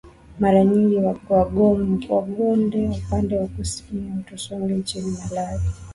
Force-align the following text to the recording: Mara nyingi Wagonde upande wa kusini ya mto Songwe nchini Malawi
Mara 0.39 0.63
nyingi 0.63 0.95
Wagonde 2.09 2.89
upande 2.97 3.37
wa 3.37 3.47
kusini 3.47 4.07
ya 4.09 4.15
mto 4.15 4.37
Songwe 4.37 4.73
nchini 4.77 5.11
Malawi 5.11 5.61